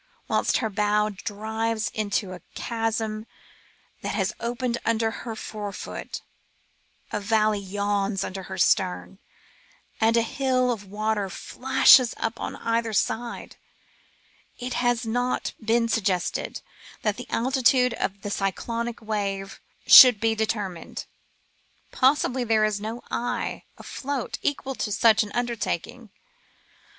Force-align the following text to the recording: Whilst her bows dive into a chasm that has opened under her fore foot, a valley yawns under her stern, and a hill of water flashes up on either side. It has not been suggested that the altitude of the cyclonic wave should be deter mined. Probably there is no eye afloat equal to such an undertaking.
Whilst 0.27 0.57
her 0.57 0.69
bows 0.71 1.13
dive 1.23 1.91
into 1.93 2.33
a 2.33 2.41
chasm 2.55 3.27
that 4.01 4.15
has 4.15 4.33
opened 4.39 4.79
under 4.83 5.11
her 5.11 5.35
fore 5.35 5.71
foot, 5.71 6.23
a 7.11 7.19
valley 7.19 7.59
yawns 7.59 8.23
under 8.23 8.41
her 8.49 8.57
stern, 8.57 9.19
and 9.99 10.17
a 10.17 10.23
hill 10.23 10.71
of 10.71 10.87
water 10.87 11.29
flashes 11.29 12.15
up 12.17 12.39
on 12.39 12.55
either 12.55 12.93
side. 12.93 13.57
It 14.57 14.73
has 14.73 15.05
not 15.05 15.53
been 15.63 15.87
suggested 15.87 16.63
that 17.03 17.17
the 17.17 17.29
altitude 17.29 17.93
of 17.93 18.23
the 18.23 18.31
cyclonic 18.31 19.03
wave 19.03 19.61
should 19.85 20.19
be 20.19 20.33
deter 20.33 20.67
mined. 20.67 21.05
Probably 21.91 22.43
there 22.43 22.65
is 22.65 22.81
no 22.81 23.03
eye 23.11 23.65
afloat 23.77 24.39
equal 24.41 24.73
to 24.73 24.91
such 24.91 25.21
an 25.21 25.31
undertaking. 25.33 26.09